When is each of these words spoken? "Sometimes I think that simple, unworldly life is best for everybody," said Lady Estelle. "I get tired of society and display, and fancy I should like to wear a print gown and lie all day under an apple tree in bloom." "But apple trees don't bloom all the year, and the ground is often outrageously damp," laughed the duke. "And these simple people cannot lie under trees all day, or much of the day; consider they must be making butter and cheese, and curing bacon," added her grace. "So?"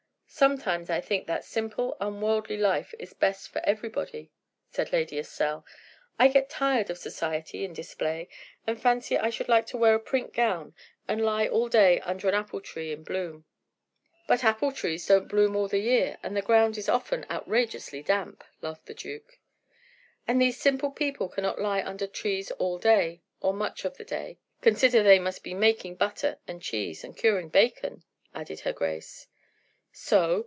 "Sometimes 0.33 0.89
I 0.89 1.01
think 1.01 1.27
that 1.27 1.43
simple, 1.45 1.95
unworldly 1.99 2.55
life 2.57 2.95
is 2.97 3.13
best 3.13 3.49
for 3.49 3.59
everybody," 3.65 4.31
said 4.71 4.91
Lady 4.93 5.19
Estelle. 5.19 5.65
"I 6.17 6.29
get 6.29 6.49
tired 6.49 6.89
of 6.89 6.97
society 6.97 7.63
and 7.65 7.75
display, 7.75 8.27
and 8.65 8.81
fancy 8.81 9.17
I 9.17 9.29
should 9.29 9.49
like 9.49 9.65
to 9.67 9.77
wear 9.77 9.93
a 9.93 9.99
print 9.99 10.31
gown 10.33 10.73
and 11.07 11.21
lie 11.21 11.47
all 11.49 11.67
day 11.67 11.99
under 11.99 12.27
an 12.29 12.33
apple 12.33 12.59
tree 12.61 12.91
in 12.93 13.03
bloom." 13.03 13.43
"But 14.25 14.43
apple 14.45 14.71
trees 14.71 15.05
don't 15.05 15.27
bloom 15.27 15.53
all 15.55 15.67
the 15.67 15.79
year, 15.79 16.17
and 16.23 16.35
the 16.35 16.41
ground 16.41 16.75
is 16.77 16.87
often 16.89 17.23
outrageously 17.29 18.01
damp," 18.01 18.41
laughed 18.61 18.85
the 18.87 18.93
duke. 18.95 19.37
"And 20.29 20.41
these 20.41 20.59
simple 20.59 20.89
people 20.91 21.27
cannot 21.29 21.59
lie 21.61 21.83
under 21.83 22.07
trees 22.07 22.49
all 22.51 22.79
day, 22.79 23.21
or 23.41 23.53
much 23.53 23.83
of 23.85 23.97
the 23.97 24.05
day; 24.05 24.39
consider 24.61 25.03
they 25.03 25.19
must 25.19 25.43
be 25.43 25.53
making 25.53 25.95
butter 25.97 26.39
and 26.47 26.61
cheese, 26.63 27.03
and 27.03 27.15
curing 27.17 27.49
bacon," 27.49 28.05
added 28.33 28.61
her 28.61 28.73
grace. 28.73 29.27
"So?" 29.93 30.07